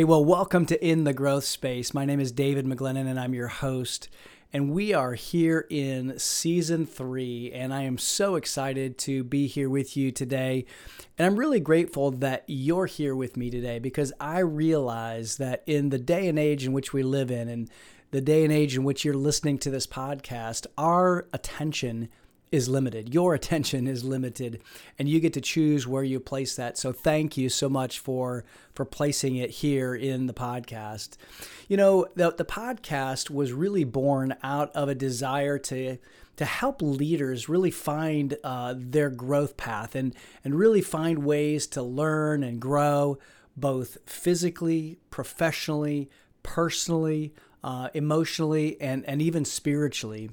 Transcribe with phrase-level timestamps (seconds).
[0.00, 1.92] Hey, well, welcome to In the Growth Space.
[1.92, 4.08] My name is David McGlennen, and I'm your host.
[4.50, 9.68] And we are here in season three, and I am so excited to be here
[9.68, 10.64] with you today.
[11.18, 15.90] And I'm really grateful that you're here with me today because I realize that in
[15.90, 17.68] the day and age in which we live in, and
[18.10, 22.08] the day and age in which you're listening to this podcast, our attention
[22.52, 23.14] is limited.
[23.14, 24.60] Your attention is limited
[24.98, 26.76] and you get to choose where you place that.
[26.76, 31.16] So thank you so much for for placing it here in the podcast.
[31.68, 35.98] You know, the the podcast was really born out of a desire to
[36.36, 41.82] to help leaders really find uh, their growth path and and really find ways to
[41.82, 43.18] learn and grow
[43.56, 46.08] both physically, professionally,
[46.42, 50.30] personally, uh, emotionally, and and even spiritually.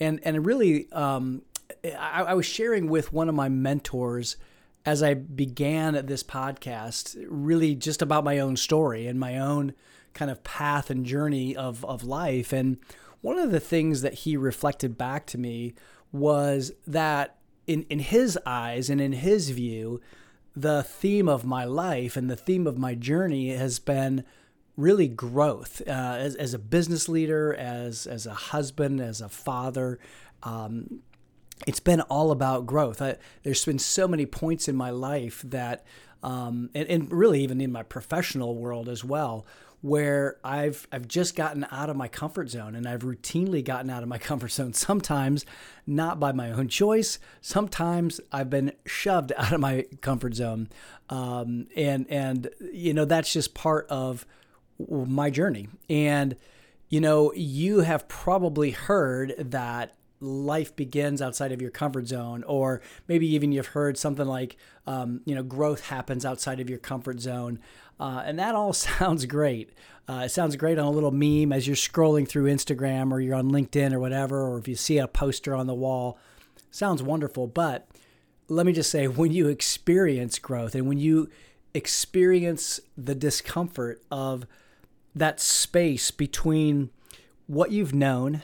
[0.00, 1.42] And, and really, um,
[1.84, 4.36] I, I was sharing with one of my mentors
[4.84, 9.74] as I began this podcast, really just about my own story and my own
[10.12, 12.52] kind of path and journey of, of life.
[12.52, 12.78] And
[13.20, 15.74] one of the things that he reflected back to me
[16.10, 20.00] was that in, in his eyes and in his view,
[20.54, 24.24] the theme of my life and the theme of my journey has been
[24.76, 29.98] really growth uh, as, as a business leader, as, as a husband, as a father.
[30.42, 31.02] Um,
[31.66, 33.00] it's been all about growth.
[33.00, 35.84] I, there's been so many points in my life that,
[36.22, 39.46] um, and, and, really even in my professional world as well,
[39.80, 44.02] where I've I've just gotten out of my comfort zone, and I've routinely gotten out
[44.02, 44.72] of my comfort zone.
[44.72, 45.44] Sometimes
[45.86, 47.18] not by my own choice.
[47.40, 50.68] Sometimes I've been shoved out of my comfort zone,
[51.10, 54.24] um, and and you know that's just part of
[54.78, 55.68] my journey.
[55.90, 56.36] And
[56.88, 62.80] you know you have probably heard that life begins outside of your comfort zone, or
[63.08, 64.56] maybe even you've heard something like,
[64.86, 67.58] um, you know, growth happens outside of your comfort zone.
[67.98, 69.70] Uh, and that all sounds great.
[70.08, 73.34] Uh, it sounds great on a little meme as you're scrolling through Instagram or you're
[73.34, 76.18] on LinkedIn or whatever, or if you see a poster on the wall.
[76.70, 77.46] Sounds wonderful.
[77.46, 77.88] But
[78.48, 81.28] let me just say, when you experience growth and when you
[81.74, 84.46] experience the discomfort of
[85.14, 86.90] that space between
[87.46, 88.42] what you've known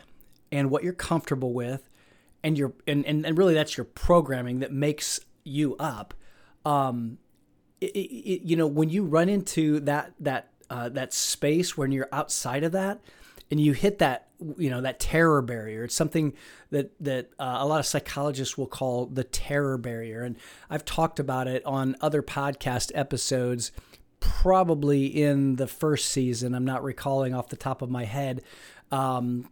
[0.50, 1.88] and what you're comfortable with
[2.42, 6.14] and your and, and, and really that's your programming that makes you up
[6.64, 7.18] um
[7.80, 12.08] it, it, you know when you run into that that uh, that space when you're
[12.12, 13.00] outside of that
[13.50, 14.28] and you hit that
[14.58, 16.34] you know that terror barrier it's something
[16.70, 20.22] that that uh, a lot of psychologists will call the terror barrier.
[20.22, 20.36] And
[20.68, 23.72] i've talked about it on other podcast episodes
[24.20, 26.54] probably in the first season.
[26.54, 28.42] I'm not recalling off the top of my head.
[28.90, 29.48] Um,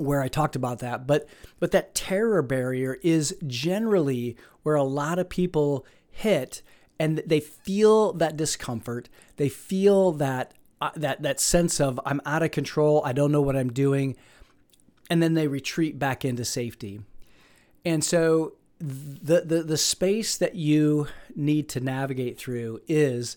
[0.00, 1.06] where I talked about that.
[1.06, 1.28] But
[1.58, 6.62] but that terror barrier is generally where a lot of people hit
[6.98, 9.08] and they feel that discomfort.
[9.36, 13.02] They feel that uh, that that sense of I'm out of control.
[13.04, 14.16] I don't know what I'm doing.
[15.08, 17.00] And then they retreat back into safety.
[17.84, 23.36] And so the, the the space that you need to navigate through is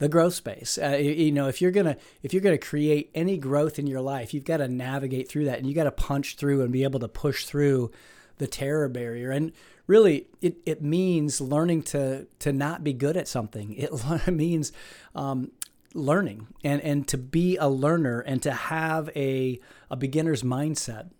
[0.00, 0.78] the growth space.
[0.82, 4.34] Uh, you know, if you're gonna if you're gonna create any growth in your life,
[4.34, 6.98] you've got to navigate through that, and you got to punch through and be able
[6.98, 7.92] to push through
[8.38, 9.30] the terror barrier.
[9.30, 9.52] And
[9.86, 13.74] really, it, it means learning to to not be good at something.
[13.74, 13.92] It
[14.26, 14.72] means
[15.14, 15.52] um,
[15.92, 21.10] learning and and to be a learner and to have a a beginner's mindset.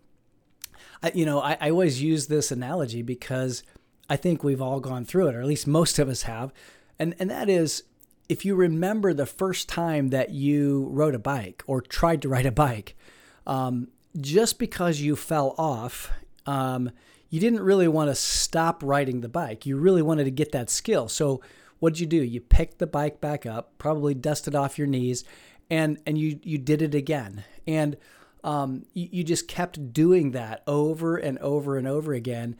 [1.02, 3.62] I, you know, I, I always use this analogy because
[4.08, 6.50] I think we've all gone through it, or at least most of us have,
[6.98, 7.82] and and that is
[8.30, 12.46] if you remember the first time that you rode a bike or tried to ride
[12.46, 12.96] a bike,
[13.44, 13.88] um,
[14.20, 16.12] just because you fell off,
[16.46, 16.92] um,
[17.28, 19.66] you didn't really want to stop riding the bike.
[19.66, 21.08] You really wanted to get that skill.
[21.08, 21.40] So
[21.80, 22.22] what'd you do?
[22.22, 25.24] You picked the bike back up, probably dusted off your knees,
[25.68, 27.42] and and you you did it again.
[27.66, 27.96] And
[28.44, 32.56] um, you, you just kept doing that over and over and over again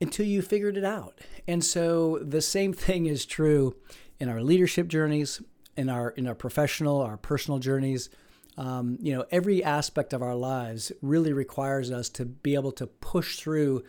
[0.00, 1.18] until you figured it out.
[1.48, 3.74] And so the same thing is true
[4.20, 5.40] in our leadership journeys,
[5.76, 8.10] in our in our professional, our personal journeys.
[8.56, 12.88] Um, you know, every aspect of our lives really requires us to be able to
[12.88, 13.84] push through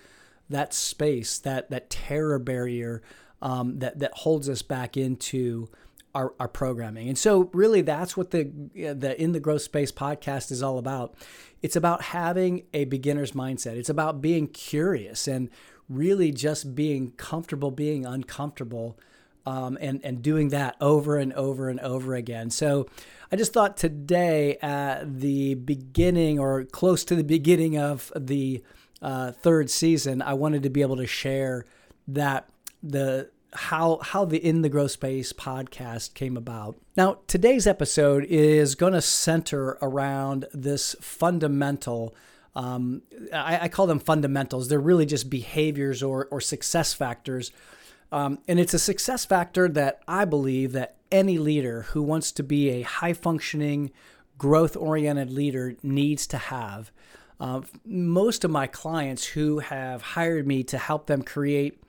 [0.50, 3.02] that space, that that terror barrier
[3.42, 5.70] um, that that holds us back into
[6.16, 7.08] our, our programming.
[7.08, 8.44] And so, really, that's what the
[8.74, 11.16] the In the Growth Space podcast is all about.
[11.62, 13.76] It's about having a beginner's mindset.
[13.76, 15.50] It's about being curious and
[15.88, 18.98] really just being comfortable being uncomfortable
[19.46, 22.50] um, and and doing that over and over and over again.
[22.50, 22.88] So
[23.32, 28.64] I just thought today at the beginning or close to the beginning of the
[29.02, 31.66] uh, third season, I wanted to be able to share
[32.08, 32.50] that
[32.82, 36.78] the how how the In the Growth Space podcast came about.
[36.96, 42.16] Now, today's episode is going to center around this fundamental.
[42.56, 43.04] Um,
[43.34, 44.68] I, I, call them fundamentals.
[44.68, 47.52] They're really just behaviors or or success factors,
[48.12, 52.44] um, and it's a success factor that I believe that any leader who wants to
[52.44, 53.92] be a high functioning,
[54.38, 56.92] growth oriented leader needs to have.
[57.40, 61.82] Uh, most of my clients who have hired me to help them create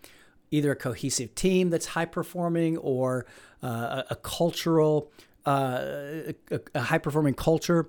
[0.51, 3.27] either a cohesive team that's high performing or
[3.63, 5.11] uh, a, a, cultural,
[5.47, 7.89] uh, a, a high performing culture.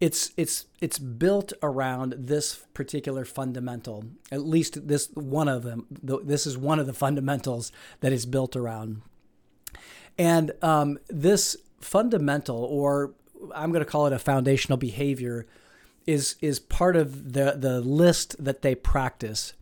[0.00, 4.04] It's it's it's built around this particular fundamental.
[4.30, 5.86] At least this one of them.
[5.90, 9.02] This is one of the fundamentals that is built around.
[10.18, 13.14] And um, this fundamental, or
[13.54, 15.46] I'm going to call it a foundational behavior,
[16.06, 19.54] is is part of the the list that they practice.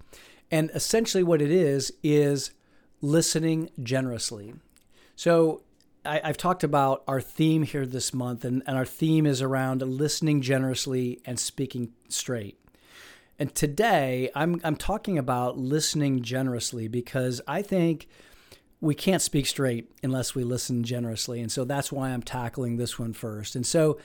[0.51, 2.53] And essentially, what it is, is
[3.01, 4.55] listening generously.
[5.17, 5.63] So,
[6.05, 9.83] I, have talked about our theme here this month, and, and our theme is around
[9.83, 12.59] listening generously and speaking straight.
[13.39, 18.07] And today, I'm, I'm talking about listening generously because I think
[18.81, 21.41] we can't speak straight unless we listen generously.
[21.41, 23.57] And so that's why I'm tackling this one first.
[23.57, 23.99] And so,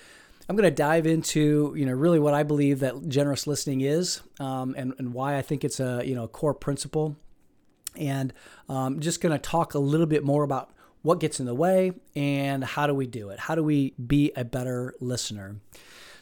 [0.47, 4.21] I'm going to dive into you know really what I believe that generous listening is,
[4.39, 7.15] um, and and why I think it's a you know core principle,
[7.95, 8.33] and
[8.67, 11.93] um, just going to talk a little bit more about what gets in the way
[12.15, 13.39] and how do we do it?
[13.39, 15.57] How do we be a better listener?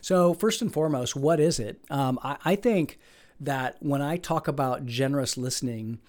[0.02, 1.82] So first and foremost, what is it?
[1.90, 3.00] Um, I, I think
[3.40, 6.00] that when I talk about generous listening,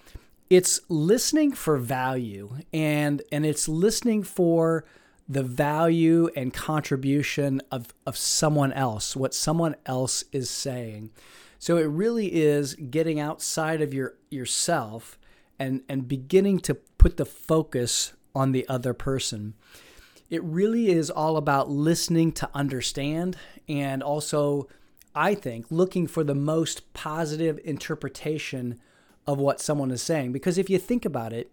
[0.49, 4.85] it's listening for value and and it's listening for
[5.27, 11.11] the value and contribution of, of someone else, what someone else is saying.
[11.59, 15.19] So it really is getting outside of your yourself
[15.59, 19.53] and, and beginning to put the focus on the other person.
[20.29, 23.37] It really is all about listening to understand
[23.67, 24.67] and also,
[25.15, 28.79] I think, looking for the most positive interpretation
[29.25, 30.31] of what someone is saying.
[30.31, 31.51] Because if you think about it,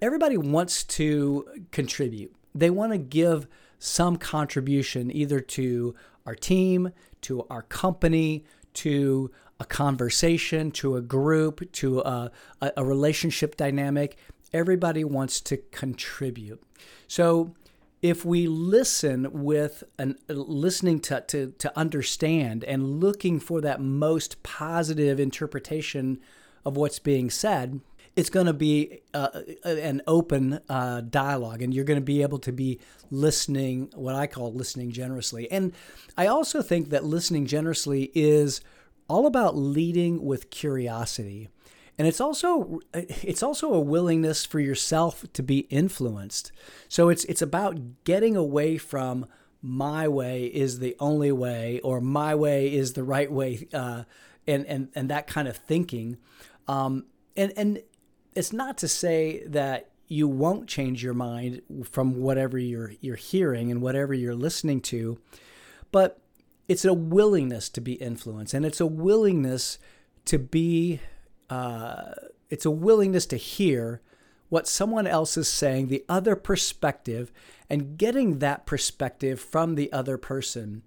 [0.00, 3.46] everybody wants to contribute they want to give
[3.78, 5.94] some contribution either to
[6.24, 6.90] our team,
[7.22, 8.44] to our company,
[8.74, 9.30] to
[9.60, 12.30] a conversation, to a group, to a,
[12.60, 14.16] a, relationship dynamic.
[14.52, 16.62] Everybody wants to contribute.
[17.08, 17.54] So
[18.02, 24.42] if we listen with an listening to, to, to understand and looking for that most
[24.42, 26.20] positive interpretation
[26.64, 27.80] of what's being said,
[28.16, 29.28] it's going to be uh,
[29.64, 34.26] an open uh, dialogue and you're going to be able to be listening what i
[34.26, 35.72] call listening generously and
[36.16, 38.60] i also think that listening generously is
[39.08, 41.48] all about leading with curiosity
[41.98, 46.52] and it's also it's also a willingness for yourself to be influenced.
[46.88, 49.26] So it's it's about getting away from
[49.62, 54.04] my way is the only way or my way is the right way uh,
[54.46, 56.18] and and and that kind of thinking.
[56.68, 57.06] Um,
[57.36, 57.82] and and
[58.34, 63.70] it's not to say that you won't change your mind from whatever you're you're hearing
[63.70, 65.18] and whatever you're listening to,
[65.90, 66.20] but
[66.68, 69.78] it's a willingness to be influenced, and it's a willingness
[70.24, 71.00] to be,
[71.50, 72.12] uh,
[72.50, 74.00] it's a willingness to hear
[74.48, 77.32] what someone else is saying, the other perspective,
[77.68, 80.82] and getting that perspective from the other person.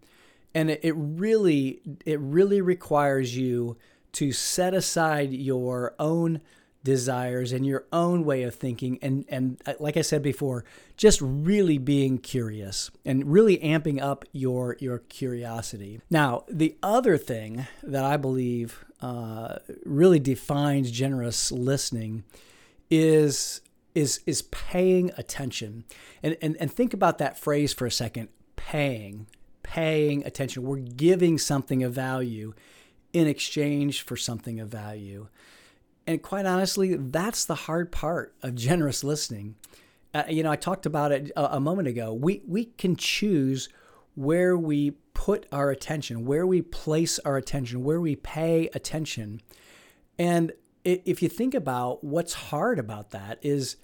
[0.55, 3.77] And it, it really, it really requires you
[4.13, 6.41] to set aside your own
[6.83, 10.63] desires and your own way of thinking and and uh, like I said before
[10.95, 16.01] just really being curious and really amping up your your curiosity.
[16.09, 22.24] Now, the other thing that I believe uh, really defines generous listening
[22.89, 23.62] is
[23.95, 25.83] is is paying attention.
[26.24, 29.27] And, and and think about that phrase for a second, paying,
[29.63, 30.63] paying attention.
[30.63, 32.53] We're giving something of value
[33.13, 35.27] in exchange for something of value.
[36.09, 39.53] And quite honestly, that's the hard part of generous listening.
[40.11, 42.11] Uh, you know, I talked about it a, a moment ago.
[42.15, 43.69] We we can choose
[44.15, 49.41] where we put our attention, where we place our attention, where we pay attention.
[50.17, 53.75] And if you think about what's hard about that is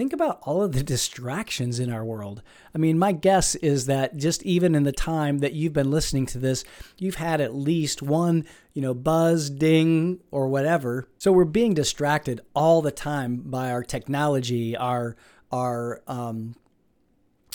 [0.00, 2.40] think about all of the distractions in our world.
[2.74, 6.24] I mean, my guess is that just even in the time that you've been listening
[6.28, 6.64] to this,
[6.96, 11.06] you've had at least one, you know, buzz, ding, or whatever.
[11.18, 15.16] So we're being distracted all the time by our technology, our
[15.52, 16.54] our um,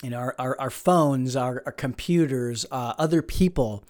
[0.04, 3.82] you know, our, our, our phones, our, our computers, uh, other people.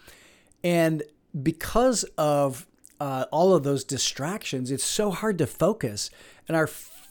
[0.64, 1.02] And
[1.42, 2.66] because of
[3.00, 6.08] uh, all of those distractions, it's so hard to focus.
[6.48, 6.66] And our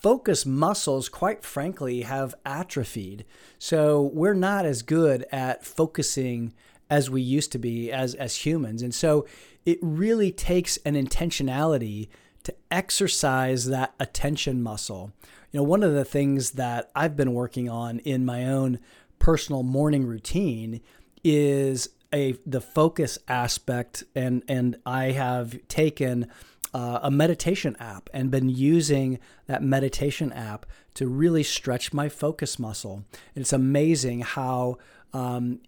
[0.06, 3.26] focus muscles, quite frankly, have atrophied.
[3.58, 6.54] So we're not as good at focusing
[6.92, 8.84] as we used to be as, as humans.
[8.84, 9.26] And so
[9.66, 12.10] it really takes an intentionality
[12.44, 15.12] to exercise that attention muscle.
[15.52, 18.78] You know, one of the things that I've been working on in my own
[19.18, 20.82] personal morning routine
[21.24, 26.28] is a the focus aspect and and I have taken
[26.75, 29.17] uh, a meditation app and been using
[29.48, 33.05] that meditation app to really stretch my focus muscle.
[33.34, 34.79] It's amazing how
[35.13, 35.62] um,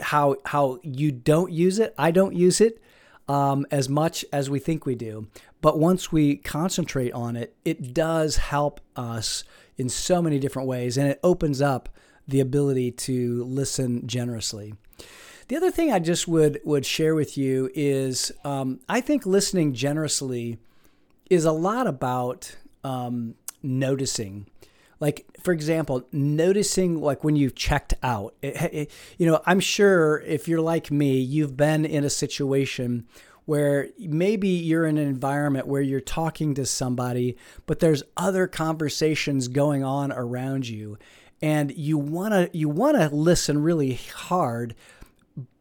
[0.00, 1.92] how how you don't use it.
[1.98, 2.80] I don't use it
[3.26, 5.26] um, as much as we think we do.
[5.60, 9.42] But once we concentrate on it, it does help us
[9.76, 11.88] in so many different ways, and it opens up
[12.28, 14.74] the ability to listen generously.
[15.48, 19.72] The other thing I just would would share with you is um, I think listening
[19.72, 20.58] generously
[21.30, 24.46] is a lot about um, noticing.
[25.00, 28.34] Like for example, noticing like when you've checked out.
[28.42, 33.06] It, it, you know, I'm sure if you're like me, you've been in a situation
[33.46, 39.48] where maybe you're in an environment where you're talking to somebody, but there's other conversations
[39.48, 40.98] going on around you,
[41.40, 44.74] and you wanna you wanna listen really hard,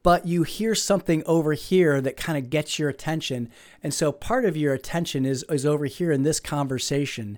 [0.08, 3.50] but you hear something over here that kind of gets your attention.
[3.84, 7.38] And so part of your attention is, is over here in this conversation.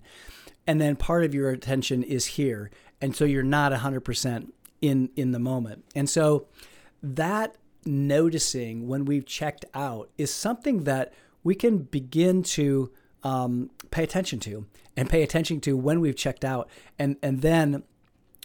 [0.67, 2.69] And then part of your attention is here.
[3.01, 4.51] And so you're not 100%
[4.83, 5.83] in, in the moment.
[5.95, 6.45] And so
[7.01, 7.55] that
[7.87, 11.11] noticing when we've checked out is something that
[11.43, 12.91] we can begin to
[13.23, 17.81] um, pay attention to and pay attention to when we've checked out and, and then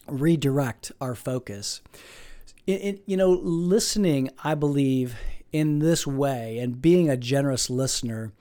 [0.09, 1.83] redirect our focus
[2.67, 5.17] you know, listening, I believe,
[5.53, 8.33] in this way and being a generous listener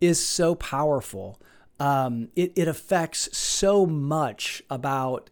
[0.00, 1.40] is so powerful.
[1.78, 5.30] Um, it, it affects so much about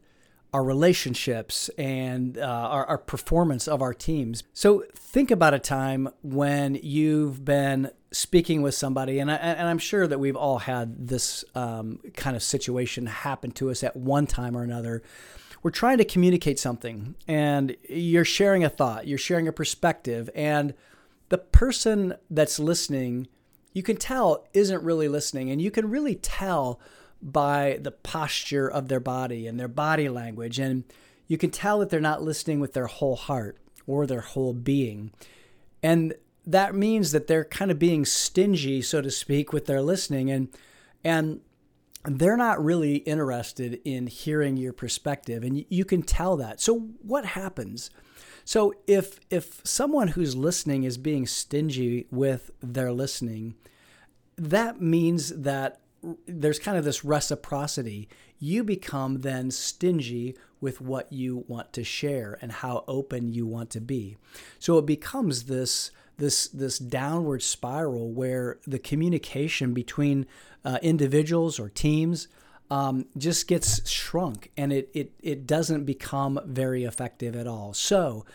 [0.53, 4.43] our relationships and uh, our, our performance of our teams.
[4.55, 9.79] So think about a time when you've been speaking with somebody, and, I, and I'm
[9.79, 14.27] sure that we've all had this um, kind of situation happen to us at one
[14.27, 15.03] time or another
[15.63, 20.75] we're trying to communicate something and you're sharing a thought, you're sharing a perspective, and
[21.29, 23.29] the person that's listening,
[23.73, 25.51] you can tell isn't really listening.
[25.51, 26.81] And you can really tell
[27.21, 30.59] by the posture of their body and their body language.
[30.59, 30.85] And
[31.27, 35.13] you can tell that they're not listening with their whole heart or their whole being.
[35.83, 36.15] And
[36.47, 40.31] that means that they're kind of being stingy, so to speak, with their listening.
[40.31, 40.49] And
[41.05, 41.41] and
[42.17, 46.61] they're not really interested in hearing your perspective and you can tell that.
[46.61, 47.91] So what happens?
[48.45, 53.55] So if if someone who's listening is being stingy with their listening
[54.37, 55.81] that means that
[56.27, 58.09] there's kind of this reciprocity.
[58.39, 63.71] You become then stingy with what you want to share and how open you want
[63.71, 64.17] to be.
[64.59, 70.27] So it becomes this this this downward spiral where the communication between
[70.65, 72.29] uh, individuals or teams
[72.71, 77.73] um, just gets shrunk and it, it it doesn't become very effective at all.
[77.73, 78.27] So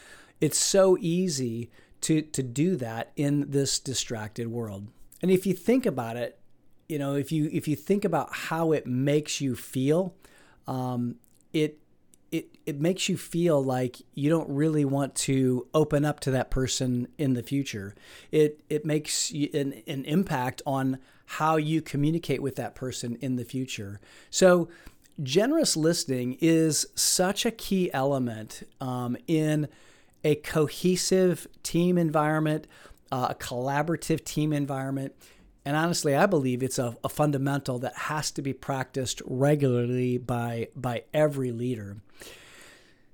[0.42, 1.70] it's so easy
[2.02, 4.88] to to do that in this distracted world.
[5.22, 6.40] And if you think about it,
[6.90, 10.16] you know, if you if you think about how it makes you feel,
[10.68, 11.16] um,
[11.52, 11.80] it
[12.34, 16.50] it it makes you feel like you don't really want to open up to that
[16.50, 17.94] person in the future.
[18.32, 23.46] It it makes an, an impact on how you communicate with that person in the
[23.46, 24.02] future.
[24.32, 24.68] So
[25.22, 29.68] generous listening is such a key element um, in
[30.24, 32.66] a cohesive team environment,
[33.12, 35.13] uh, a collaborative team environment.
[35.66, 40.68] And honestly, I believe it's a, a, fundamental that has to be practiced regularly by,
[40.75, 41.98] by every leader.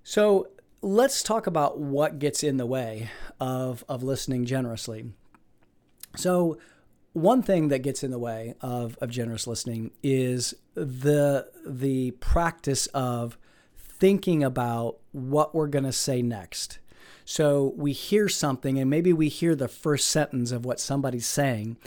[0.03, 0.49] So
[0.81, 5.11] let's talk about what gets in the way of, of listening generously.
[6.15, 6.57] So,
[7.13, 12.85] one thing that gets in the way of, of generous listening is the the practice
[12.87, 13.37] of
[13.75, 16.79] thinking about what we're going to say next.
[17.25, 21.77] So we hear something, and maybe we hear the first sentence of what somebody's saying,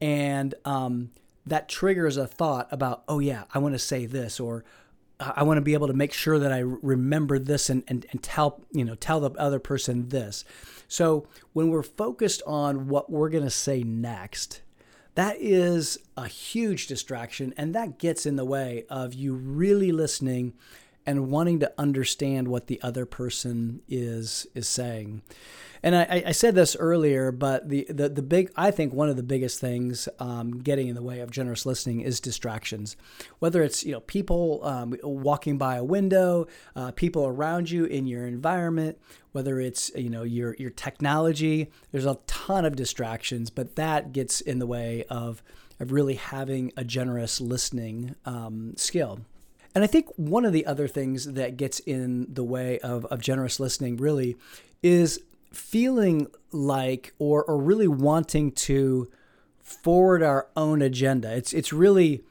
[0.00, 1.10] and um,
[1.46, 4.64] that triggers a thought about, oh yeah, I want to say this, or
[5.20, 8.22] I want to be able to make sure that I remember this and, and, and
[8.22, 10.44] tell you know tell the other person this.
[10.88, 14.62] So when we're focused on what we're going to say next,
[15.14, 20.54] that is a huge distraction and that gets in the way of you really listening
[21.06, 25.22] and wanting to understand what the other person is is saying.
[25.82, 29.16] And I, I said this earlier, but the, the, the big, I think one of
[29.16, 32.96] the biggest things um, getting in the way of generous listening is distractions.
[33.38, 38.06] Whether it's you know people um, walking by a window, uh, people around you in
[38.06, 38.98] your environment,
[39.32, 41.70] whether it's you know your your technology.
[41.92, 45.42] There's a ton of distractions, but that gets in the way of
[45.78, 49.20] of really having a generous listening um, skill.
[49.74, 53.20] And I think one of the other things that gets in the way of, of
[53.20, 54.36] generous listening really
[54.82, 55.20] is
[55.52, 59.10] feeling like or or really wanting to
[59.62, 61.34] forward our own agenda.
[61.34, 62.24] It's it's really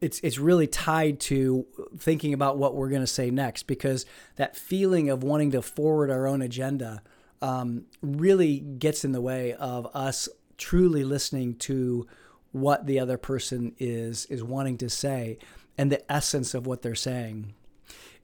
[0.00, 1.66] it's it's really tied to
[1.98, 6.10] thinking about what we're going to say next because that feeling of wanting to forward
[6.10, 7.02] our own agenda
[7.42, 12.06] um, really gets in the way of us truly listening to
[12.52, 15.38] what the other person is is wanting to say
[15.76, 17.54] and the essence of what they're saying.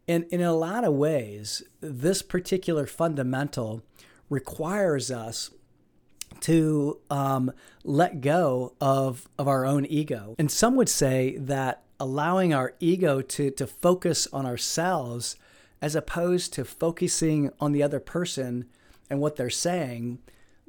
[0.08, 3.82] And in a lot of ways, this particular fundamental
[4.28, 5.50] requires us
[6.40, 7.52] to um,
[7.84, 10.34] let go of, of our own ego.
[10.38, 15.36] And some would say that allowing our ego to, to focus on ourselves
[15.82, 18.66] as opposed to focusing on the other person
[19.08, 20.18] and what they're saying,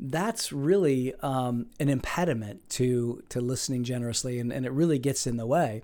[0.02, 5.38] that's really um, an impediment to to listening generously and, and it really gets in
[5.38, 5.84] the way.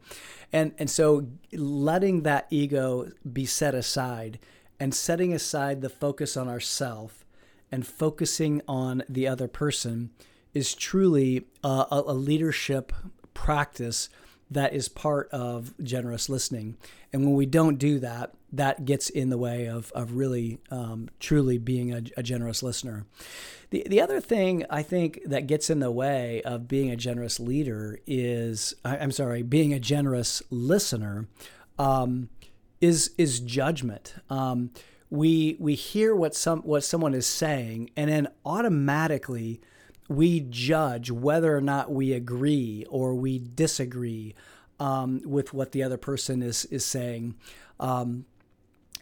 [0.51, 4.39] And and so letting that ego be set aside
[4.79, 7.25] and setting aside the focus on ourself
[7.71, 10.09] and focusing on the other person
[10.53, 12.91] is truly a, a leadership
[13.35, 14.09] practice
[14.49, 16.77] that is part of generous listening.
[17.11, 21.09] And when we don't do that, that gets in the way of, of really um,
[21.19, 23.05] truly being a, a, generous listener.
[23.71, 27.39] The, the other thing I think that gets in the way of being a generous
[27.39, 31.27] leader is, I'm sorry, being a generous listener
[31.77, 32.29] um,
[32.79, 34.15] is, is judgment.
[34.29, 34.71] Um,
[35.09, 39.61] we we hear what some what someone is saying and then automatically
[40.07, 44.33] we judge whether or not we agree or we disagree
[44.79, 47.35] um, with what the other person is is saying
[47.79, 48.25] um,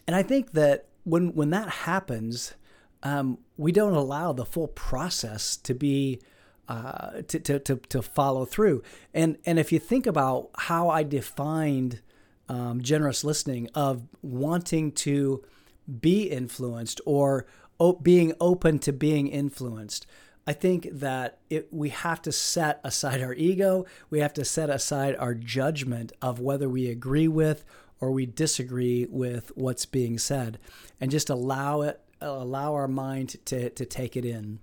[0.06, 2.54] and I think that when when that happens
[3.02, 6.20] um, we don't allow the full process to be
[6.68, 8.82] uh, to, to, to, to follow through
[9.14, 12.00] and and if you think about how I defined
[12.48, 15.42] um, generous listening of wanting to
[16.00, 17.46] be influenced or
[18.02, 20.06] being open to being influenced.
[20.46, 23.84] I think that it, we have to set aside our ego.
[24.10, 27.64] We have to set aside our judgment of whether we agree with
[28.00, 30.58] or we disagree with what's being said,
[31.00, 34.58] and just allow it, allow our mind to to take it in.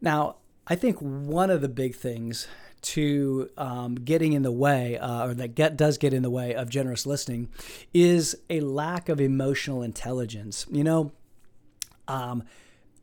[0.00, 2.48] Now, I think one of the big things
[2.82, 6.54] to um, getting in the way, uh, or that get, does get in the way
[6.54, 7.50] of generous listening,
[7.92, 10.64] is a lack of emotional intelligence.
[10.70, 11.12] You know,
[12.08, 12.44] um,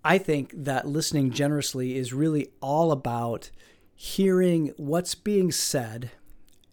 [0.07, 3.51] I think that listening generously is really all about
[3.93, 6.11] hearing what's being said,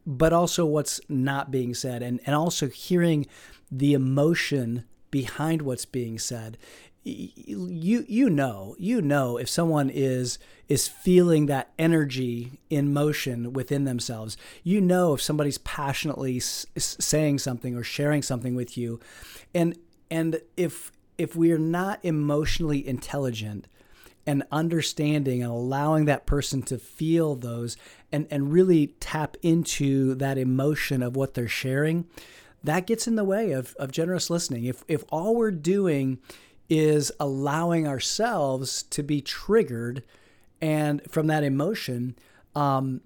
[0.06, 3.26] but also what's not being said, and, and also hearing
[3.72, 6.58] the emotion behind what's being said.
[7.02, 13.82] You you know you know if someone is is feeling that energy in motion within
[13.84, 14.36] themselves.
[14.62, 19.00] You know if somebody's passionately s- saying something or sharing something with you.
[19.52, 19.76] And
[20.08, 23.66] and if if we are not emotionally intelligent
[24.26, 27.76] and understanding and allowing that person to feel those
[28.10, 32.06] and and really tap into that emotion of what they're sharing
[32.64, 34.64] that gets in the way of, of generous listening.
[34.64, 36.18] If if all we're doing
[36.68, 40.02] is allowing ourselves to be triggered
[40.62, 42.16] and from that emotion
[42.56, 43.02] um,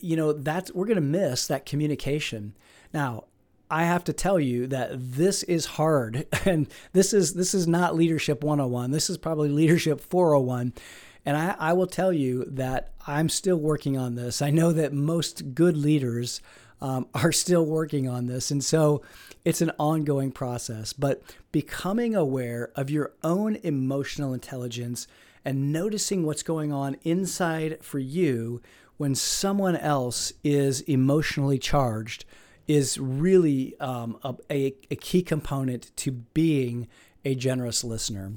[0.00, 2.54] you know that's we're going to miss that communication.
[2.92, 3.24] Now
[3.70, 7.94] i have to tell you that this is hard and this is this is not
[7.94, 10.72] leadership 101 this is probably leadership 401
[11.26, 14.92] and I, I will tell you that i'm still working on this i know that
[14.92, 16.40] most good leaders
[16.80, 18.50] um, are still working on this.
[18.50, 19.02] And so
[19.44, 20.92] it's an ongoing process.
[20.92, 25.06] But becoming aware of your own emotional intelligence
[25.44, 28.60] and noticing what's going on inside for you
[28.96, 32.24] when someone else is emotionally charged
[32.68, 36.86] is really um, a, a, a key component to being
[37.24, 38.34] a generous listener.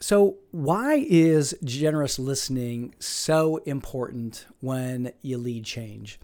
[0.00, 6.18] So, why is generous listening so important when you lead change?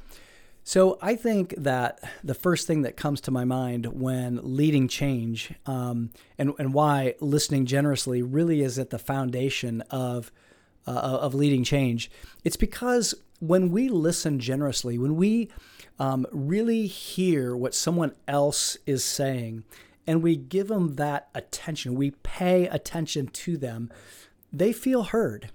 [0.68, 5.54] So I think that the first thing that comes to my mind when leading change
[5.64, 10.32] um, and, and why listening generously really is at the foundation of,
[10.85, 12.11] uh, of leading change,
[12.42, 15.50] it's because when we listen generously, when we
[15.98, 19.64] um, really hear what someone else is saying
[20.06, 23.90] and we give them that attention, we pay attention to them,
[24.52, 25.50] they feel heard.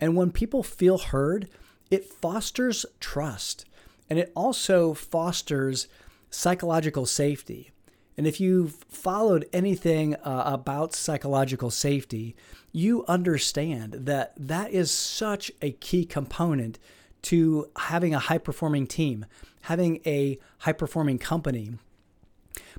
[0.00, 1.48] And when people feel heard,
[1.90, 3.66] it fosters trust
[4.08, 5.86] and it also fosters
[6.30, 7.70] psychological safety.
[8.16, 12.36] And if you've followed anything uh, about psychological safety,
[12.72, 16.78] you understand that that is such a key component
[17.22, 19.26] to having a high performing team,
[19.62, 21.72] having a high performing company.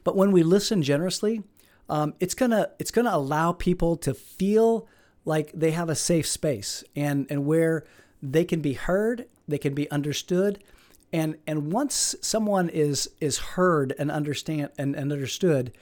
[0.04, 1.43] But when we listen generously,
[1.89, 4.88] um, it's gonna it's gonna allow people to feel
[5.25, 7.86] like they have a safe space and and where
[8.21, 10.63] they can be heard, they can be understood,
[11.12, 15.73] and and once someone is is heard and understand and, and understood,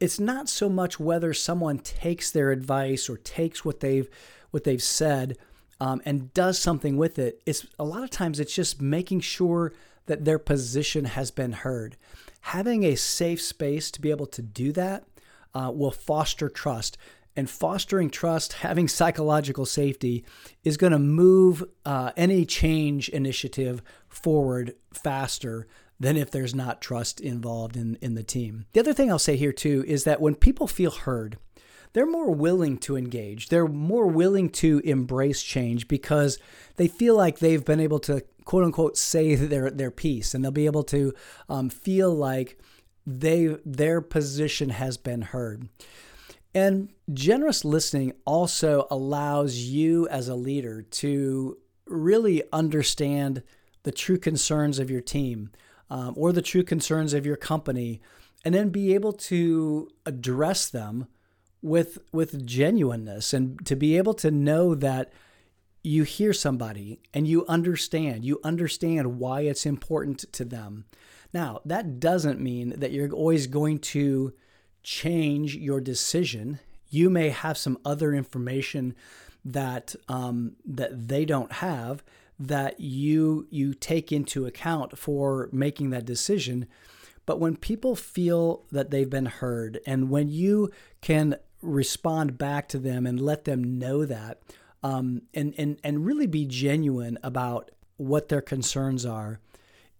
[0.00, 4.08] it's not so much whether someone takes their advice or takes what they've
[4.50, 5.38] what they've said
[5.80, 7.42] um, and does something with it.
[7.46, 9.72] It's a lot of times it's just making sure
[10.06, 11.96] that their position has been heard.
[12.42, 15.04] Having a safe space to be able to do that
[15.54, 16.96] uh, will foster trust
[17.36, 20.24] and fostering trust, having psychological safety
[20.64, 25.66] is going to move uh, any change initiative forward faster
[25.98, 28.64] than if there's not trust involved in, in the team.
[28.72, 31.36] The other thing I'll say here too is that when people feel heard,
[31.92, 33.48] they're more willing to engage.
[33.48, 36.38] They're more willing to embrace change because
[36.76, 40.50] they feel like they've been able to quote unquote say their their piece, and they'll
[40.50, 41.12] be able to
[41.48, 42.58] um, feel like
[43.06, 45.68] they their position has been heard.
[46.54, 53.42] And generous listening also allows you as a leader to really understand
[53.84, 55.50] the true concerns of your team
[55.88, 58.00] um, or the true concerns of your company,
[58.44, 61.06] and then be able to address them
[61.62, 65.12] with with genuineness and to be able to know that
[65.82, 70.84] you hear somebody and you understand you understand why it's important to them
[71.32, 74.32] now that doesn't mean that you're always going to
[74.82, 76.60] change your decision.
[76.88, 78.94] You may have some other information
[79.44, 82.02] that um, that they don't have
[82.38, 86.66] that you you take into account for making that decision.
[87.26, 90.70] But when people feel that they've been heard, and when you
[91.00, 94.40] can respond back to them and let them know that,
[94.82, 99.40] um, and and and really be genuine about what their concerns are,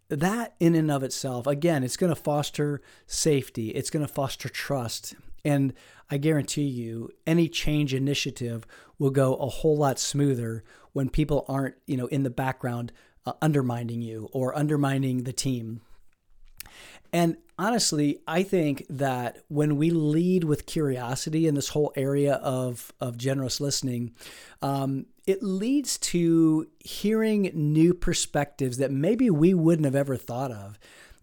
[0.08, 4.48] that in and of itself, again, it's going to foster safety, it's going to foster
[4.48, 5.14] trust.
[5.44, 5.72] And
[6.10, 8.66] I guarantee you, any change initiative
[8.98, 12.92] will go a whole lot smoother when people aren't, you know, in the background
[13.24, 15.82] uh, undermining you or undermining the team.
[17.12, 22.92] And honestly, I think that when we lead with curiosity in this whole area of,
[23.00, 24.14] of generous listening,
[24.62, 30.78] um, it leads to hearing new perspectives that maybe we wouldn't have ever thought of.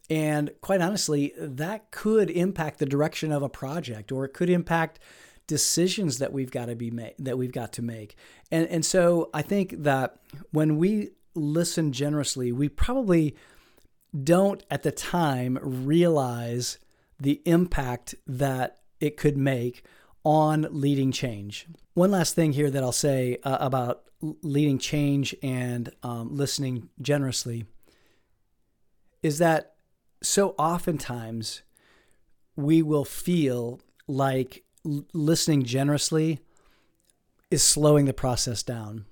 [0.10, 5.00] And quite honestly, that could impact the direction of a project or it could impact
[5.48, 8.16] decisions that we've got to be made that we've got to make.
[8.52, 10.20] And and so I think that
[10.52, 13.36] when we listen generously, we probably
[14.24, 16.80] don't at the time realize
[17.20, 19.84] the impact that it could make
[20.24, 21.68] on leading change.
[21.94, 27.66] One last thing here that I'll say uh, about leading change and um, listening generously
[29.22, 29.76] is that
[30.22, 31.62] so oftentimes
[32.56, 36.40] we will feel like listening generously
[37.52, 39.06] is slowing the process down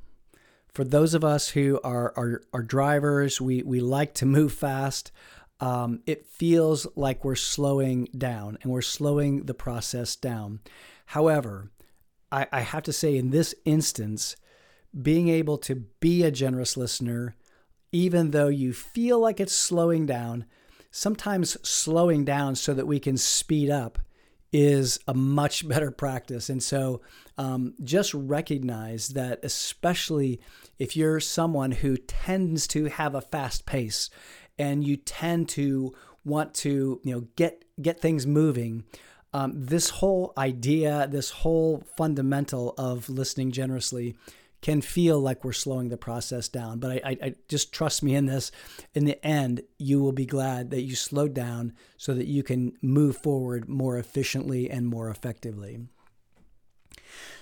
[0.75, 5.09] for those of us who are, are, are drivers, we, we like to move fast.
[5.61, 10.59] Um, it feels like we're slowing down and we're slowing the process down.
[11.05, 11.71] However,
[12.29, 14.35] I, I have to say, in this instance,
[15.01, 17.37] being able to be a generous listener,
[17.93, 20.43] even though you feel like it's slowing down,
[20.91, 23.97] sometimes slowing down so that we can speed up
[24.57, 26.49] is a much better practice.
[26.49, 27.01] And so
[27.37, 30.39] um, just recognize that, especially
[30.79, 34.09] if you're someone who tends to have a fast pace
[34.57, 38.83] and you tend to want to you know get get things moving
[39.33, 44.15] um, this whole idea this whole fundamental of listening generously
[44.65, 48.15] can feel like we're slowing the process down but I, I, I just trust me
[48.15, 48.51] in this
[48.95, 52.73] in the end you will be glad that you slowed down so that you can
[52.81, 55.81] move forward more efficiently and more effectively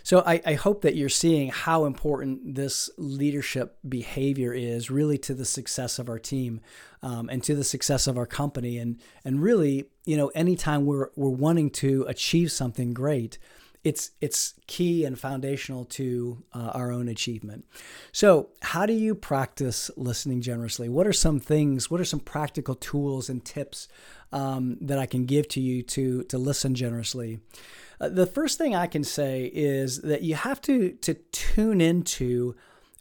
[0.03, 5.33] so I, I, hope that you're seeing how important this leadership behavior is really to
[5.33, 6.59] the success of our team
[7.01, 8.77] um, and to the success of our company.
[8.77, 13.38] And and really, you know, anytime we're we're wanting to achieve something great,
[13.83, 17.65] it's it's key and foundational to uh, our own achievement.
[18.11, 20.87] So, how do you practice listening generously?
[20.87, 21.91] What are some things?
[21.91, 23.89] What are some practical tools and tips
[24.31, 27.39] um, that I can give to you to to listen generously?
[27.99, 32.55] Uh, the first thing I can say is that you have to to tune into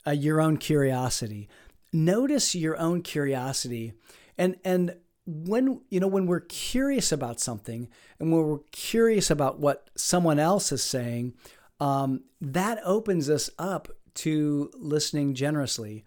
[0.06, 1.48] uh, your own curiosity.
[1.92, 3.92] Notice your own curiosity,
[4.36, 9.60] and and when you know when we're curious about something and when we're curious about
[9.60, 11.34] what someone else is saying
[11.80, 16.04] um, that opens us up to listening generously.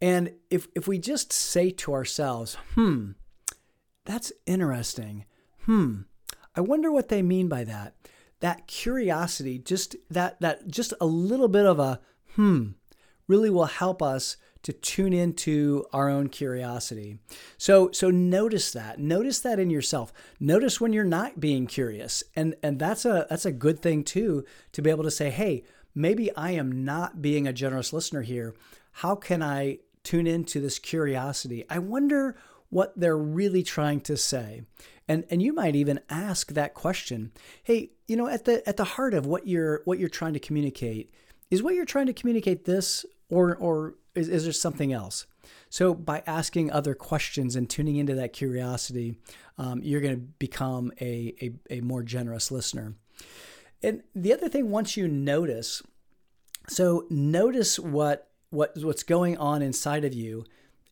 [0.00, 3.12] And if if we just say to ourselves hmm
[4.04, 5.24] that's interesting.
[5.64, 6.02] Hmm
[6.56, 7.94] i wonder what they mean by that.
[8.40, 12.00] That curiosity just that that just a little bit of a
[12.34, 12.68] hmm
[13.26, 17.18] really will help us to tune into our own curiosity.
[17.56, 18.98] So so notice that.
[18.98, 20.12] Notice that in yourself.
[20.38, 22.22] Notice when you're not being curious.
[22.36, 25.64] And and that's a that's a good thing too to be able to say, "Hey,
[25.94, 28.54] maybe I am not being a generous listener here.
[28.92, 31.64] How can I tune into this curiosity?
[31.70, 32.36] I wonder
[32.68, 34.62] what they're really trying to say."
[35.08, 37.32] And and you might even ask that question.
[37.62, 40.40] "Hey, you know, at the at the heart of what you're what you're trying to
[40.40, 41.10] communicate,
[41.50, 45.26] is what you're trying to communicate this or or is, is there something else?
[45.68, 49.16] So, by asking other questions and tuning into that curiosity,
[49.58, 52.94] um, you're going to become a, a, a more generous listener.
[53.82, 55.82] And the other thing, once you notice,
[56.68, 60.44] so notice what, what what's going on inside of you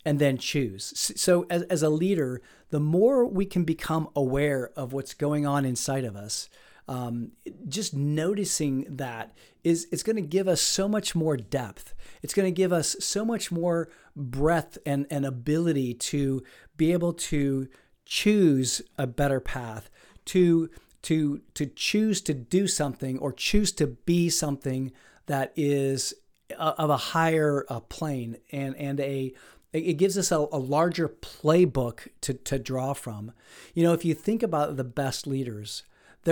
[0.05, 1.13] and then choose.
[1.17, 5.65] So, as, as a leader, the more we can become aware of what's going on
[5.65, 6.49] inside of us,
[6.89, 7.33] um,
[7.69, 11.95] just noticing that is it's going to give us so much more depth.
[12.23, 16.43] It's going to give us so much more breadth and, and ability to
[16.77, 17.69] be able to
[18.07, 19.91] choose a better path,
[20.27, 20.71] to
[21.03, 24.91] to to choose to do something or choose to be something
[25.27, 26.15] that is
[26.59, 29.35] of a higher uh, plane and and a
[29.71, 33.33] it gives us a, a, larger playbook to, to draw from.
[33.75, 35.83] You know, if you think about the best leaders,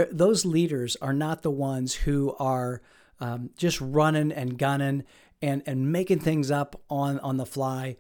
[0.05, 2.83] those leaders are not the ones who are
[3.21, 5.05] um, just running and gunning
[5.41, 7.97] and, and making things up on, on the fly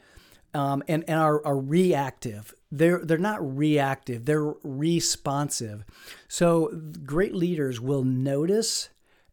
[0.54, 2.54] um, and, and are, are reactive.
[2.70, 5.84] They're, they're not reactive, they're responsive.
[6.28, 6.72] So
[7.04, 8.88] great leaders will notice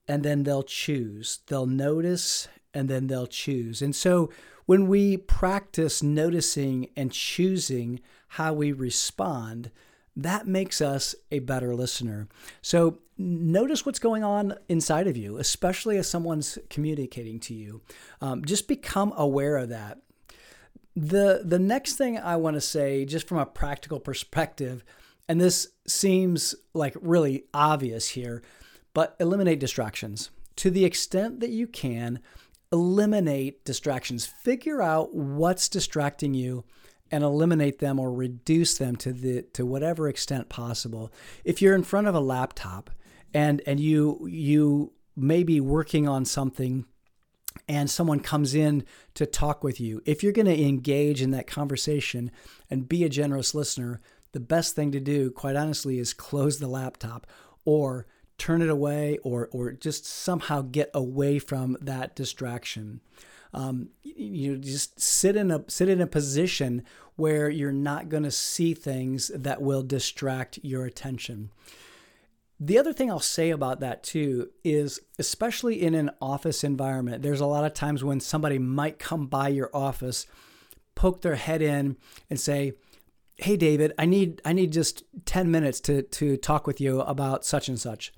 [0.07, 1.39] and then they'll choose.
[1.47, 3.81] They'll notice and then they'll choose.
[3.81, 4.29] And so
[4.65, 7.99] when we practice noticing and choosing
[8.29, 9.71] how we respond,
[10.15, 12.27] that makes us a better listener.
[12.61, 17.81] So notice what's going on inside of you, especially as someone's communicating to you.
[18.21, 19.99] Um, just become aware of that.
[20.95, 24.83] The, the next thing I want to say, just from a practical perspective,
[25.27, 28.43] and this seems like really obvious here,
[28.93, 30.29] but eliminate distractions.
[30.57, 32.19] To the extent that you can,
[32.71, 34.25] eliminate distractions.
[34.25, 36.65] Figure out what's distracting you
[37.11, 41.11] and eliminate them or reduce them to the to whatever extent possible.
[41.43, 42.89] If you're in front of a laptop
[43.33, 46.85] and and you you may be working on something
[47.67, 51.45] and someone comes in to talk with you, if you're going to engage in that
[51.45, 52.31] conversation
[52.69, 56.67] and be a generous listener, the best thing to do, quite honestly, is close the
[56.67, 57.27] laptop
[57.63, 58.07] or
[58.39, 63.01] turn it away or or just somehow get away from that distraction
[63.53, 66.83] um, you just sit in a sit in a position
[67.15, 71.51] where you're not going to see things that will distract your attention.
[72.59, 77.41] The other thing I'll say about that too is, especially in an office environment, there's
[77.41, 80.25] a lot of times when somebody might come by your office,
[80.95, 81.97] poke their head in,
[82.29, 82.73] and say,
[83.35, 87.45] "Hey, David, I need I need just ten minutes to to talk with you about
[87.45, 88.13] such and such."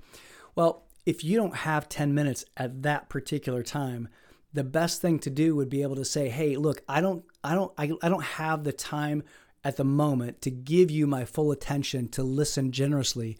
[0.54, 4.08] Well, if you don't have ten minutes at that particular time,
[4.56, 7.54] the best thing to do would be able to say, "Hey, look, I don't I
[7.54, 9.22] don't I, I don't have the time
[9.62, 13.36] at the moment to give you my full attention to listen generously.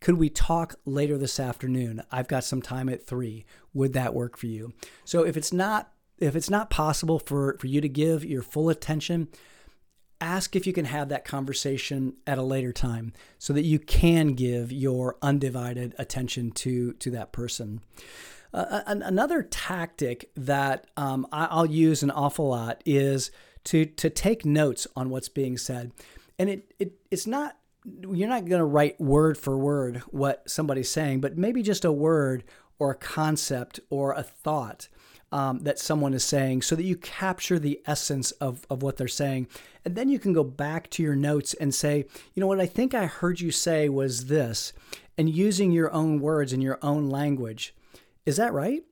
[0.00, 2.02] Could we talk later this afternoon?
[2.10, 3.44] I've got some time at 3.
[3.74, 4.72] Would that work for you?"
[5.04, 8.70] So if it's not if it's not possible for for you to give your full
[8.70, 9.28] attention,
[10.20, 14.28] ask if you can have that conversation at a later time so that you can
[14.28, 17.82] give your undivided attention to to that person.
[18.54, 23.32] Uh, another tactic that um, I'll use an awful lot is
[23.64, 25.90] to to take notes on what's being said,
[26.38, 30.88] and it, it it's not you're not going to write word for word what somebody's
[30.88, 32.44] saying, but maybe just a word
[32.78, 34.88] or a concept or a thought
[35.32, 39.08] um, that someone is saying so that you capture the essence of, of what they're
[39.08, 39.48] saying.
[39.84, 42.66] And then you can go back to your notes and say, you know what, I
[42.66, 44.72] think I heard you say was this.
[45.16, 47.74] and using your own words and your own language.
[48.26, 48.82] Is that right?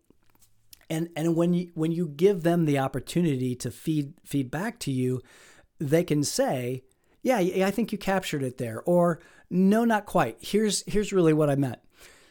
[0.90, 4.90] And and when you when you give them the opportunity to feed feed back to
[4.90, 5.22] you,
[5.78, 6.82] they can say,
[7.22, 10.36] "Yeah, I think you captured it there," or "No, not quite.
[10.40, 11.78] Here's here's really what I meant."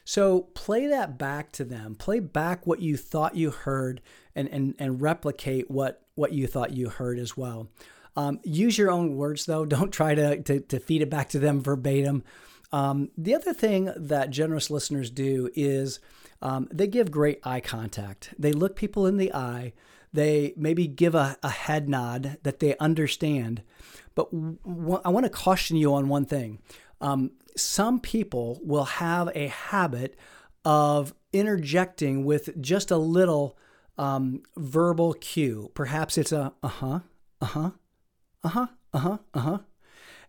[0.04, 1.96] So play that back to them.
[1.96, 4.02] Play back what you thought you heard
[4.36, 7.70] and, and, and replicate what, what you thought you heard as well.
[8.16, 9.66] Um, use your own words though.
[9.66, 12.24] Don't try to, to, to feed it back to them verbatim.
[12.74, 16.00] Um, the other thing that generous listeners do is
[16.42, 18.34] um, they give great eye contact.
[18.38, 19.74] They look people in the eye.
[20.14, 23.62] They maybe give a, a head nod that they understand.
[24.16, 26.60] But w- I want to caution you on one thing.
[27.00, 30.18] Um, some people will have a habit
[30.66, 33.58] of interjecting with just a little
[33.98, 35.72] um, verbal cue.
[35.74, 37.00] Perhaps it's a uh huh,
[37.42, 37.72] uh huh,
[38.44, 39.60] uh huh, uh huh, uh huh,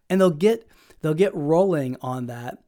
[0.08, 0.66] and they'll get
[1.00, 2.58] they'll get rolling on that.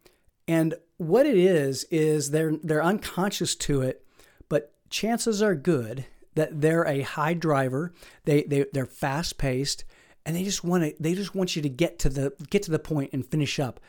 [0.46, 4.04] And what it is is they're they're unconscious to it,
[4.48, 7.92] but chances are good that they're a high driver.
[8.24, 9.84] They they they're fast paced,
[10.26, 12.70] and they just want to they just want you to get to the get to
[12.70, 13.80] the point and finish up.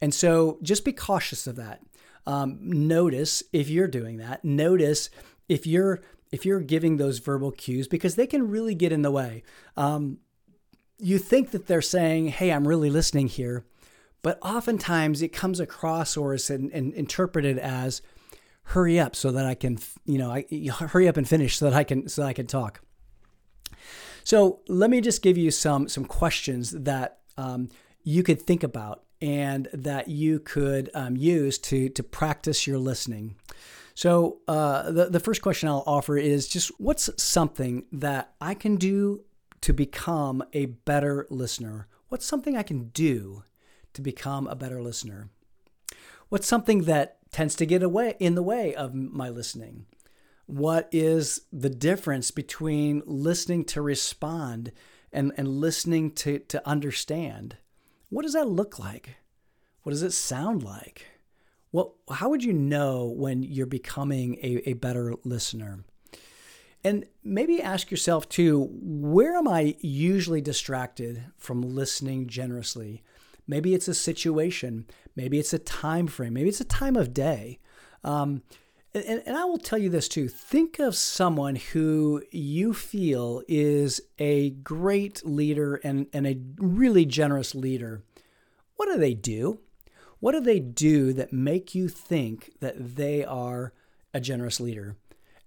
[0.00, 1.80] And so just be cautious of that.
[2.26, 4.44] Um, notice if you're doing that.
[4.44, 5.10] Notice
[5.48, 6.00] if you're
[6.32, 9.42] if you're giving those verbal cues because they can really get in the way.
[9.76, 10.18] Um,
[10.98, 13.64] you think that they're saying, "Hey, I'm really listening here,"
[14.24, 18.02] but oftentimes it comes across or is in, in, interpreted as,
[18.64, 21.76] "Hurry up so that I can, you know, I, hurry up and finish so that
[21.76, 22.80] I can so that I can talk."
[24.24, 27.68] So let me just give you some some questions that um,
[28.02, 33.36] you could think about and that you could um, use to, to practice your listening.
[33.94, 38.76] So, uh, the, the first question I'll offer is just what's something that I can
[38.76, 39.22] do
[39.60, 41.86] to become a better listener?
[42.08, 43.44] What's something I can do
[43.94, 45.30] to become a better listener?
[46.28, 49.86] What's something that tends to get away in the way of my listening?
[50.46, 54.72] What is the difference between listening to respond
[55.12, 57.56] and, and listening to, to understand?
[58.10, 59.16] What does that look like?
[59.82, 61.06] What does it sound like?
[61.72, 65.84] Well, how would you know when you're becoming a, a better listener?
[66.84, 73.02] And maybe ask yourself too, where am I usually distracted from listening generously?
[73.46, 77.58] Maybe it's a situation, maybe it's a time frame, maybe it's a time of day.
[78.02, 78.42] Um,
[78.94, 84.00] and, and, I will tell you this too think of someone who you feel is
[84.18, 88.02] a great leader and, and a really generous leader.
[88.76, 89.60] What do they do?
[90.20, 93.72] What do they do that make you think that they are
[94.12, 94.96] a generous leader?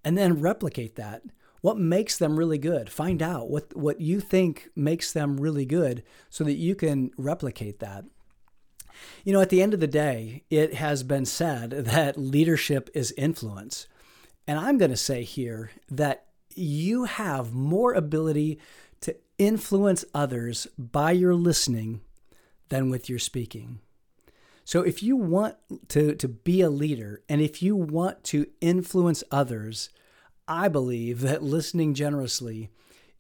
[0.04, 1.24] And then replicate that.
[1.68, 2.90] What makes them really good?
[2.90, 7.80] Find out what, what you think makes them really good so that you can replicate
[7.80, 8.06] that.
[9.26, 13.14] You know, at the end of the day, it has been said that leadership is
[13.18, 13.86] influence.
[14.48, 18.62] And I'm going to say here that you have more ability
[19.02, 22.00] to influence others by your listening
[22.70, 23.82] than with your speaking.
[24.64, 25.58] So if you want
[25.90, 29.90] to, to be a leader and if you want to influence others,
[30.48, 32.70] I believe that listening generously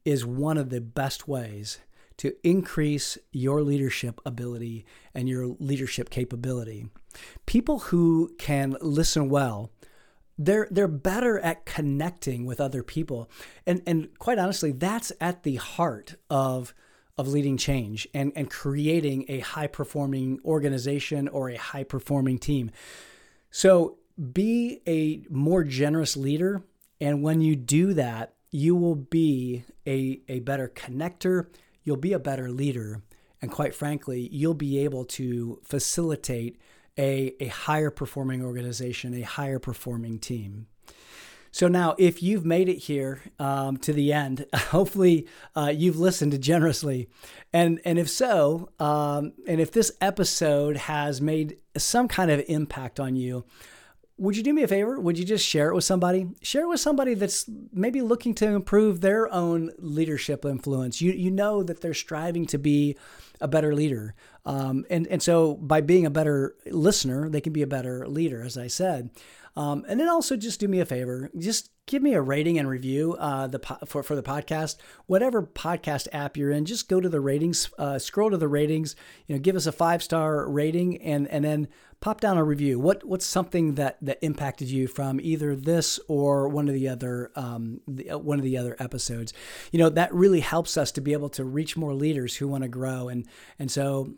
[0.06, 1.80] is one of the best ways
[2.18, 6.88] to increase your leadership ability and your leadership capability.
[7.46, 9.72] People who can listen well,
[10.38, 13.30] they're they're better at connecting with other people.
[13.66, 16.74] And and quite honestly, that's at the heart of
[17.18, 22.70] of leading change and, and creating a high performing organization or a high performing team.
[23.50, 23.98] So
[24.32, 26.62] be a more generous leader.
[27.00, 31.48] And when you do that, you will be a, a better connector,
[31.84, 33.02] you'll be a better leader.
[33.42, 36.60] And quite frankly, you'll be able to facilitate
[36.98, 40.68] a, a higher performing organization, a higher performing team.
[41.52, 46.40] So now, if you've made it here um, to the end, hopefully uh, you've listened
[46.42, 47.10] generously,
[47.54, 53.00] and and if so, um, and if this episode has made some kind of impact
[53.00, 53.46] on you,
[54.18, 55.00] would you do me a favor?
[55.00, 56.28] Would you just share it with somebody?
[56.42, 61.02] Share it with somebody that's maybe looking to improve their own leadership influence.
[61.02, 62.98] You you know that they're striving to be
[63.42, 67.62] a better leader, um, and and so by being a better listener, they can be
[67.62, 69.10] a better leader, as I said.
[69.58, 72.70] Um, and then also just do me a favor, just give me a rating and
[72.70, 74.78] review uh, the for for the podcast.
[75.08, 78.96] Whatever podcast app you're in, just go to the ratings, uh, scroll to the ratings.
[79.26, 81.68] You know, give us a five star rating, and and then
[82.00, 82.80] pop down a review.
[82.80, 87.32] What what's something that that impacted you from either this or one of the other
[87.36, 89.34] um, the, uh, one of the other episodes?
[89.72, 92.64] You know, that really helps us to be able to reach more leaders who want
[92.64, 93.26] to grow, and
[93.60, 94.14] and so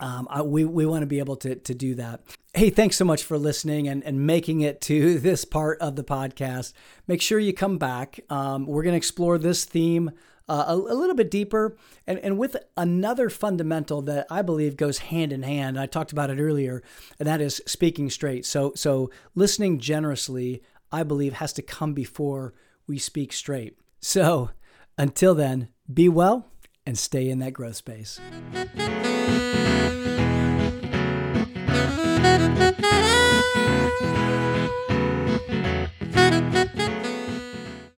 [0.00, 2.20] um, I, we, we want to be able to, to do that.
[2.52, 6.04] Hey, thanks so much for listening and, and making it to this part of the
[6.04, 6.72] podcast.
[7.06, 8.20] Make sure you come back.
[8.30, 10.10] Um, we're going to explore this theme
[10.46, 11.74] uh, a, a, little bit deeper
[12.06, 15.80] and, and with another fundamental that I believe goes hand in hand.
[15.80, 16.82] I talked about it earlier,
[17.18, 18.44] and that is speaking straight.
[18.44, 22.52] So, so listening generously, I believe, has to come before
[22.86, 23.78] we speak straight.
[24.00, 24.50] So,
[24.98, 26.50] until then, be well
[26.86, 28.20] and stay in that growth space.